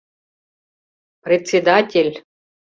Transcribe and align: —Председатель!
—Председатель! 1.23 2.11